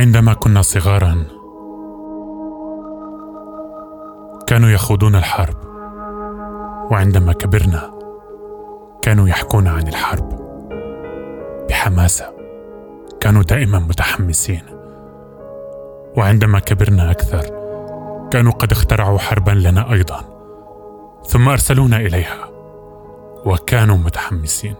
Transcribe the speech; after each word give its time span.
عندما 0.00 0.32
كنا 0.32 0.62
صغارا 0.62 1.24
كانوا 4.46 4.68
يخوضون 4.68 5.16
الحرب. 5.16 5.56
وعندما 6.90 7.32
كبرنا 7.32 7.90
كانوا 9.02 9.28
يحكون 9.28 9.68
عن 9.68 9.88
الحرب 9.88 10.40
بحماسة. 11.68 12.24
كانوا 13.20 13.42
دائما 13.42 13.78
متحمسين. 13.78 14.62
وعندما 16.16 16.58
كبرنا 16.58 17.10
أكثر 17.10 17.42
كانوا 18.30 18.52
قد 18.52 18.72
اخترعوا 18.72 19.18
حربا 19.18 19.50
لنا 19.50 19.92
أيضا 19.92 20.20
ثم 21.26 21.48
أرسلونا 21.48 21.96
إليها. 21.96 22.48
وكانوا 23.46 23.96
متحمسين. 23.96 24.74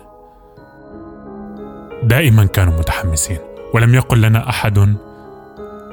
دائما 2.03 2.45
كانوا 2.45 2.79
متحمسين. 2.79 3.39
ولم 3.75 3.95
يقل 3.95 4.23
لنا 4.23 4.49
أحد 4.49 4.97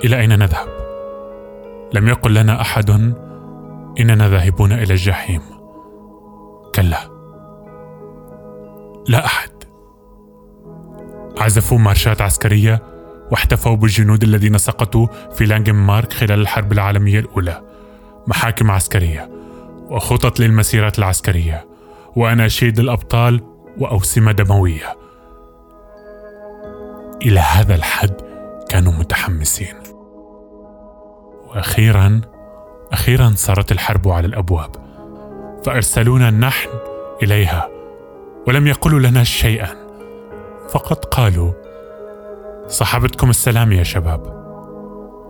إلى 0.03 0.19
أين 0.19 0.39
نذهب؟ 0.39 0.67
لم 1.93 2.07
يقل 2.07 2.33
لنا 2.33 2.61
أحد 2.61 2.89
إننا 3.99 4.29
ذاهبون 4.29 4.71
إلى 4.71 4.93
الجحيم. 4.93 5.41
كلا. 6.75 6.97
لا 9.07 9.25
أحد. 9.25 9.49
عزفوا 11.37 11.77
مارشات 11.77 12.21
عسكرية 12.21 12.83
واحتفوا 13.31 13.75
بالجنود 13.75 14.23
الذين 14.23 14.57
سقطوا 14.57 15.07
في 15.33 15.45
لانجن 15.45 15.75
مارك 15.75 16.13
خلال 16.13 16.41
الحرب 16.41 16.71
العالمية 16.71 17.19
الأولى. 17.19 17.61
محاكم 18.27 18.71
عسكرية 18.71 19.29
وخطط 19.89 20.39
للمسيرات 20.39 20.99
العسكرية. 20.99 21.67
واناشيد 22.15 22.79
الأبطال 22.79 23.41
وأوسمة 23.77 24.31
دموية. 24.31 24.97
إلى 27.21 27.39
هذا 27.39 27.75
الحد 27.75 28.26
كانوا 28.69 28.93
متحمسين. 28.93 29.75
وأخيرا 31.47 32.21
أخيرا 32.91 33.33
صارت 33.35 33.71
الحرب 33.71 34.07
على 34.07 34.27
الأبواب 34.27 34.75
فأرسلونا 35.65 36.29
نحن 36.29 36.69
إليها 37.23 37.69
ولم 38.47 38.67
يقولوا 38.67 38.99
لنا 38.99 39.23
شيئا 39.23 39.69
فقط 40.69 41.05
قالوا 41.05 41.51
صاحبتكم 42.67 43.29
السلام 43.29 43.71
يا 43.71 43.83
شباب. 43.83 44.37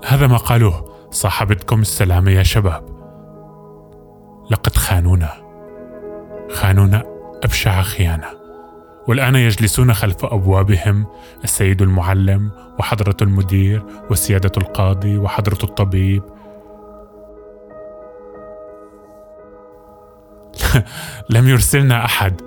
هذا 0.06 0.28
ما 0.28 0.38
قالوه 0.38 0.90
صاحبتكم 1.12 1.82
السلام 1.82 2.28
يا 2.28 2.44
شباب. 2.44 2.84
لقد 4.52 4.76
خانونا 4.76 5.30
خانونا 6.52 7.04
أبشع 7.44 7.82
خيانة. 7.82 8.37
والآن 9.08 9.36
يجلسون 9.36 9.94
خلف 9.94 10.26
أبوابهم 10.26 11.06
السيد 11.44 11.82
المعلم 11.82 12.52
وحضرة 12.80 13.18
المدير 13.22 13.84
وسيادة 14.10 14.52
القاضي 14.58 15.18
وحضرة 15.18 15.60
الطبيب. 15.64 16.24
لم 21.30 21.48
يرسلنا 21.48 22.06
أحد. 22.06 22.42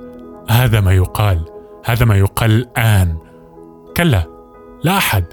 هذا 0.49 0.81
ما 0.81 0.93
يقال. 0.93 1.45
هذا 1.85 2.05
ما 2.05 2.17
يقال 2.17 2.51
الآن. 2.51 3.19
كلا 3.97 4.25
لا 4.85 4.97
أحد. 4.97 5.25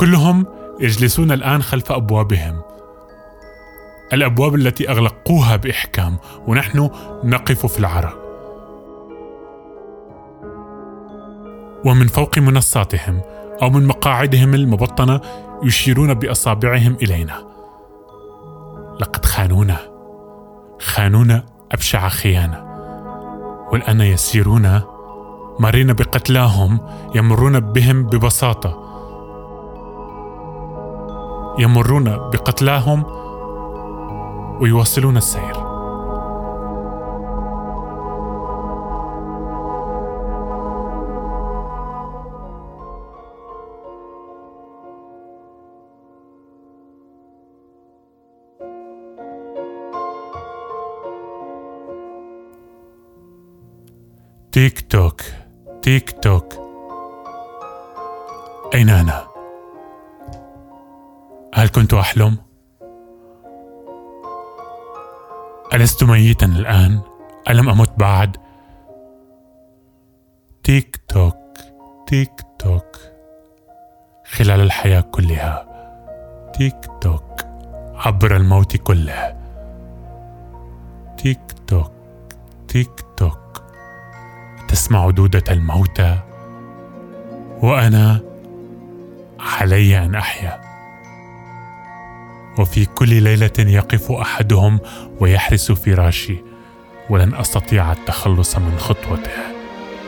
كلهم 0.00 0.46
يجلسون 0.80 1.32
الآن 1.32 1.62
خلف 1.62 1.92
أبوابهم. 1.92 2.71
الأبواب 4.12 4.54
التي 4.54 4.90
أغلقوها 4.90 5.56
بإحكام 5.56 6.18
ونحن 6.46 6.90
نقف 7.24 7.66
في 7.66 7.78
العراء. 7.78 8.22
ومن 11.84 12.06
فوق 12.06 12.38
منصاتهم 12.38 13.20
أو 13.62 13.70
من 13.70 13.86
مقاعدهم 13.86 14.54
المبطنة 14.54 15.20
يشيرون 15.64 16.14
بأصابعهم 16.14 16.96
إلينا. 17.02 17.34
لقد 19.00 19.24
خانونا. 19.24 19.76
خانونا 20.80 21.44
أبشع 21.72 22.08
خيانة. 22.08 22.64
والآن 23.72 24.00
يسيرون 24.00 24.80
مارين 25.58 25.92
بقتلاهم 25.92 26.80
يمرون 27.14 27.60
بهم 27.60 28.02
ببساطة. 28.02 28.82
يمرون 31.58 32.04
بقتلاهم 32.04 33.04
ويواصلون 34.60 35.16
السير 35.16 35.72
تيك 54.52 54.80
توك 54.80 55.20
تيك 55.82 56.10
توك 56.22 56.54
أين 58.74 58.90
أنا؟ 58.90 59.26
هل 61.54 61.68
كنت 61.68 61.94
أحلم؟ 61.94 62.36
ألست 65.74 66.04
ميتا 66.04 66.46
الآن؟ 66.46 67.00
ألم 67.50 67.68
أمت 67.68 67.92
بعد؟ 67.96 68.36
تيك 70.62 71.00
توك 71.08 71.36
تيك 72.06 72.32
توك. 72.58 72.98
خلال 74.26 74.60
الحياة 74.60 75.00
كلها 75.00 75.66
تيك 76.54 76.76
توك. 77.00 77.40
عبر 77.94 78.36
الموت 78.36 78.76
كله. 78.76 79.36
تيك 81.18 81.40
توك 81.66 81.92
تيك 82.68 83.04
توك. 83.16 83.62
تسمع 84.68 85.10
دودة 85.10 85.44
الموتى. 85.50 86.18
وأنا 87.62 88.20
علي 89.40 89.98
أن 89.98 90.14
أحيا. 90.14 90.71
وفي 92.58 92.84
كل 92.84 93.22
ليلة 93.22 93.52
يقف 93.58 94.12
أحدهم 94.12 94.80
ويحرس 95.20 95.72
فراشي 95.72 96.36
ولن 97.10 97.34
أستطيع 97.34 97.92
التخلص 97.92 98.56
من 98.56 98.78
خطوته. 98.78 99.30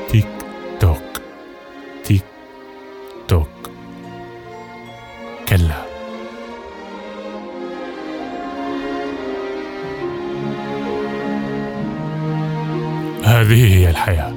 تيك 0.09 0.27
توك 0.81 1.21
تيك 2.05 2.25
توك. 3.29 3.49
كلا. 5.49 5.85
هذه 13.25 13.75
هي 13.75 13.91
الحياة. 13.91 14.35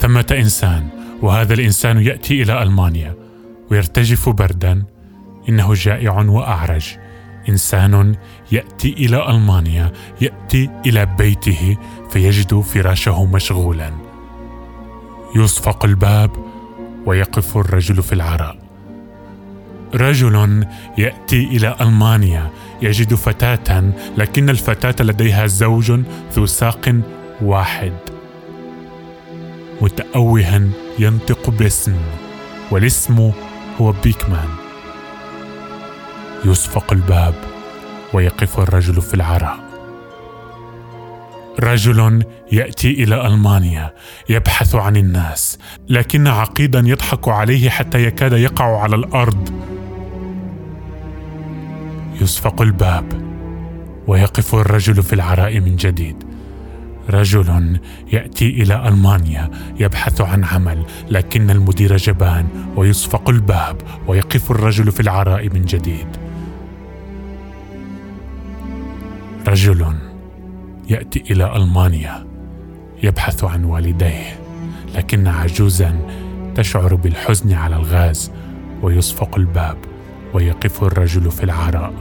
ثمة 0.00 0.26
إنسان 0.32 0.88
وهذا 1.22 1.54
الإنسان 1.54 1.98
يأتي 1.98 2.42
إلى 2.42 2.62
ألمانيا 2.62 3.14
ويرتجف 3.70 4.28
بردا 4.28 4.84
إنه 5.48 5.74
جائع 5.74 6.12
وأعرج. 6.12 7.03
إنسان 7.48 8.14
يأتي 8.52 8.92
إلى 8.92 9.30
ألمانيا 9.30 9.92
يأتي 10.20 10.70
إلى 10.86 11.06
بيته 11.06 11.76
فيجد 12.10 12.60
فراشه 12.60 13.24
مشغولا. 13.24 13.92
يصفق 15.36 15.84
الباب 15.84 16.30
ويقف 17.06 17.56
الرجل 17.56 18.02
في 18.02 18.12
العراء. 18.12 18.58
رجل 19.94 20.66
يأتي 20.98 21.44
إلى 21.44 21.76
ألمانيا 21.80 22.50
يجد 22.82 23.14
فتاة 23.14 23.92
لكن 24.16 24.50
الفتاة 24.50 25.04
لديها 25.04 25.46
زوج 25.46 26.00
ذو 26.32 26.46
ساق 26.46 26.94
واحد. 27.42 27.92
متأوها 29.80 30.68
ينطق 30.98 31.50
باسم 31.50 31.96
والاسم 32.70 33.32
هو 33.80 33.92
بيكمان. 34.04 34.63
يصفق 36.44 36.92
الباب 36.92 37.34
ويقف 38.12 38.60
الرجل 38.60 39.02
في 39.02 39.14
العراء. 39.14 39.56
رجل 41.60 42.24
يأتي 42.52 42.90
إلى 42.90 43.26
ألمانيا 43.26 43.94
يبحث 44.28 44.74
عن 44.74 44.96
الناس 44.96 45.58
لكن 45.88 46.26
عقيدا 46.26 46.82
يضحك 46.86 47.28
عليه 47.28 47.70
حتى 47.70 48.04
يكاد 48.04 48.32
يقع 48.32 48.80
على 48.80 48.96
الأرض. 48.96 49.50
يصفق 52.20 52.62
الباب 52.62 53.04
ويقف 54.06 54.54
الرجل 54.54 55.02
في 55.02 55.12
العراء 55.12 55.60
من 55.60 55.76
جديد. 55.76 56.24
رجل 57.10 57.80
يأتي 58.12 58.48
إلى 58.48 58.88
ألمانيا 58.88 59.50
يبحث 59.80 60.20
عن 60.20 60.44
عمل 60.44 60.84
لكن 61.10 61.50
المدير 61.50 61.96
جبان 61.96 62.46
ويصفق 62.76 63.30
الباب 63.30 63.76
ويقف 64.06 64.50
الرجل 64.50 64.92
في 64.92 65.00
العراء 65.00 65.48
من 65.48 65.64
جديد. 65.64 66.23
رجل 69.46 69.94
يأتي 70.88 71.24
إلى 71.30 71.56
ألمانيا 71.56 72.26
يبحث 73.02 73.44
عن 73.44 73.64
والديه 73.64 74.38
لكن 74.94 75.26
عجوزا 75.28 76.00
تشعر 76.54 76.94
بالحزن 76.94 77.52
على 77.52 77.76
الغاز 77.76 78.32
ويصفق 78.82 79.36
الباب 79.36 79.76
ويقف 80.34 80.84
الرجل 80.84 81.30
في 81.30 81.44
العراء. 81.44 81.92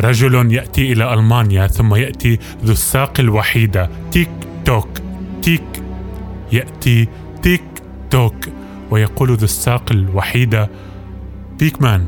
رجل 0.00 0.54
يأتي 0.54 0.92
إلى 0.92 1.14
ألمانيا 1.14 1.66
ثم 1.66 1.94
يأتي 1.94 2.38
ذو 2.64 2.72
الساق 2.72 3.20
الوحيده 3.20 3.90
تيك 4.12 4.30
توك 4.64 4.88
تيك 5.42 5.82
يأتي 6.52 7.08
تيك 7.42 7.62
توك 8.10 8.34
ويقول 8.90 9.28
ذو 9.28 9.44
الساق 9.44 9.92
الوحيده 9.92 10.70
بيكمان 11.58 12.06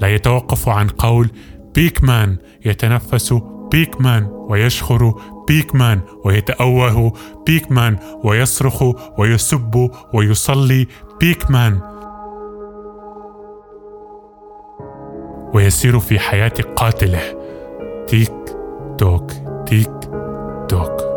لا 0.00 0.08
يتوقف 0.14 0.68
عن 0.68 0.88
قول 0.88 1.30
بيكمان 1.74 2.36
يتنفس 2.64 3.34
بيكمان 3.70 4.26
ويشخر 4.30 5.14
بيكمان 5.48 6.00
ويتأوه 6.24 7.12
بيكمان 7.46 7.98
ويصرخ 8.24 8.82
ويسب 9.18 9.90
ويصلي 10.14 10.86
بيكمان. 11.20 11.80
ويسير 15.54 15.98
في 15.98 16.18
حياة 16.18 16.52
قاتله. 16.76 17.20
تيك 18.06 18.32
توك 18.98 19.30
تيك 19.66 19.90
توك. 20.68 21.10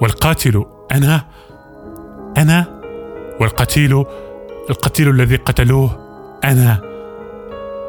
والقاتل 0.00 0.64
أنا؟ 0.92 1.24
أنا 2.40 2.80
والقتيل 3.40 4.04
القتيل 4.70 5.10
الذي 5.10 5.36
قتلوه 5.36 5.98
أنا. 6.44 6.80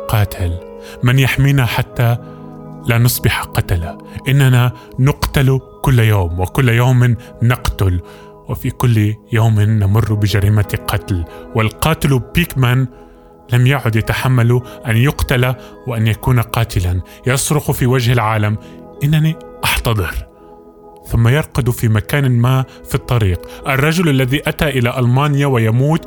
قاتل. 0.07 0.59
من 1.03 1.19
يحمينا 1.19 1.65
حتى 1.65 2.17
لا 2.85 2.97
نصبح 2.97 3.43
قتلة. 3.43 3.97
إننا 4.27 4.71
نقتل 4.99 5.59
كل 5.81 5.99
يوم 5.99 6.39
وكل 6.39 6.69
يوم 6.69 7.15
نقتل. 7.43 8.01
وفي 8.49 8.69
كل 8.69 9.15
يوم 9.31 9.61
نمر 9.61 10.13
بجريمة 10.13 10.79
قتل. 10.87 11.25
والقاتل 11.55 12.21
بيكمان 12.35 12.87
لم 13.53 13.67
يعد 13.67 13.95
يتحمل 13.95 14.61
أن 14.87 14.97
يقتل 14.97 15.55
وأن 15.87 16.07
يكون 16.07 16.39
قاتلا. 16.39 17.01
يصرخ 17.27 17.71
في 17.71 17.85
وجه 17.85 18.13
العالم 18.13 18.57
إنني 19.03 19.35
أحتضر. 19.63 20.30
ثم 21.11 21.27
يرقد 21.27 21.69
في 21.69 21.87
مكان 21.87 22.31
ما 22.31 22.65
في 22.89 22.95
الطريق. 22.95 23.41
الرجل 23.67 24.09
الذي 24.09 24.41
أتى 24.49 24.67
إلى 24.67 24.99
ألمانيا 24.99 25.45
ويموت 25.45 26.05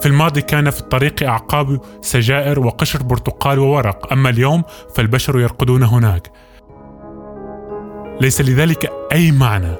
في 0.00 0.06
الماضي 0.06 0.42
كان 0.42 0.70
في 0.70 0.80
الطريق 0.80 1.22
أعقاب 1.22 1.80
سجائر 2.00 2.60
وقشر 2.60 3.02
برتقال 3.02 3.58
وورق. 3.58 4.12
أما 4.12 4.30
اليوم 4.30 4.62
فالبشر 4.94 5.40
يرقدون 5.40 5.82
هناك. 5.82 6.32
ليس 8.20 8.40
لذلك 8.40 8.90
أي 9.12 9.32
معنى. 9.32 9.74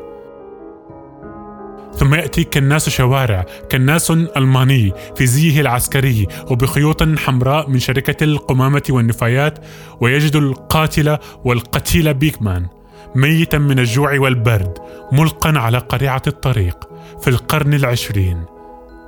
ثم 1.94 2.14
يأتي 2.14 2.44
كناس 2.44 2.88
شوارع 2.88 3.44
كناس 3.72 4.10
ألماني 4.10 4.92
في 5.16 5.26
زيه 5.26 5.60
العسكري 5.60 6.26
وبخيوط 6.50 7.02
حمراء 7.02 7.70
من 7.70 7.78
شركة 7.78 8.24
القمامة 8.24 8.82
والنفايات 8.90 9.58
ويجد 10.00 10.36
القاتل 10.36 11.18
والقتيل 11.44 12.14
بيكمان. 12.14 12.79
ميتا 13.14 13.58
من 13.58 13.78
الجوع 13.78 14.18
والبرد 14.18 14.78
ملقا 15.12 15.58
على 15.58 15.78
قريعة 15.78 16.22
الطريق 16.26 16.88
في 17.20 17.30
القرن 17.30 17.74
العشرين 17.74 18.44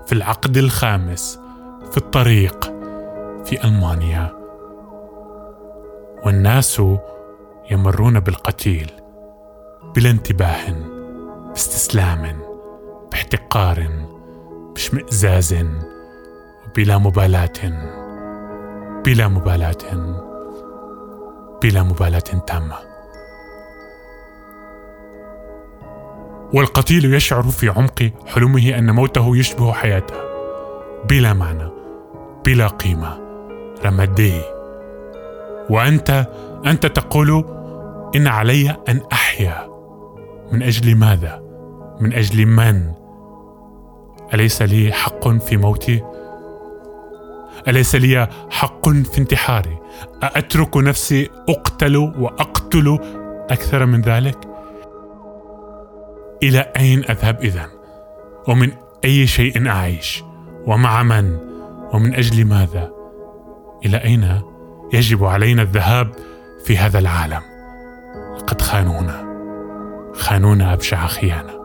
في 0.06 0.12
العقد 0.12 0.56
الخامس 0.56 1.40
في 1.90 1.96
الطريق 1.96 2.64
في 3.44 3.64
ألمانيا. 3.64 4.32
والناس 6.26 6.82
يمرون 7.70 8.20
بالقتيل 8.20 8.90
بلا 9.96 10.10
انتباه 10.10 10.74
باستسلام 11.48 12.42
باحتقار 13.12 13.88
باشمئزاز 14.74 15.54
وبلا 16.66 16.98
مبالاة 16.98 17.52
بلا 19.04 19.28
مبالاة 19.28 19.76
بلا 21.62 21.82
مبالاة 21.82 22.18
تامة. 22.18 22.91
والقتيل 26.54 27.14
يشعر 27.14 27.42
في 27.42 27.68
عمق 27.68 28.10
حلمه 28.26 28.78
أن 28.78 28.90
موته 28.90 29.36
يشبه 29.36 29.72
حياته. 29.72 30.14
بلا 31.08 31.32
معنى 31.32 31.68
بلا 32.44 32.68
قيمة. 32.68 33.18
رمادي. 33.84 34.40
وأنت 35.70 36.26
أنت 36.66 36.86
تقول 36.86 37.44
إن 38.16 38.26
علي 38.26 38.76
أن 38.88 39.00
أحيا. 39.12 39.68
من 40.52 40.62
أجل 40.62 40.96
ماذا؟ 40.96 41.42
من 42.00 42.12
أجل 42.12 42.46
من؟ 42.46 42.92
أليس 44.34 44.62
لي 44.62 44.92
حق 44.92 45.28
في 45.28 45.56
موتي؟ 45.56 46.02
أليس 47.68 47.94
لي 47.94 48.28
حق 48.50 48.88
في 48.88 49.18
انتحاري؟ 49.18 49.78
أأترك 50.22 50.76
نفسي 50.76 51.30
أقتل 51.48 51.96
وأقتل 51.96 52.98
أكثر 53.50 53.86
من 53.86 54.00
ذلك؟ 54.00 54.51
إلى 56.42 56.72
أين 56.76 57.04
أذهب 57.10 57.40
اذا 57.40 57.68
ومن 58.48 58.72
أي 59.04 59.26
شيء 59.26 59.68
أعيش؟ 59.68 60.24
ومع 60.66 61.02
من؟ 61.02 61.36
ومن 61.92 62.14
أجل 62.14 62.44
ماذا؟ 62.44 62.90
إلى 63.86 63.96
أين 63.96 64.40
يجب 64.92 65.24
علينا 65.24 65.62
الذهاب 65.62 66.12
في 66.64 66.78
هذا 66.78 66.98
العالم؟ 66.98 67.40
لقد 68.36 68.60
خانونا. 68.62 69.32
خانونا 70.14 70.72
أبشع 70.72 71.06
خيانة. 71.06 71.61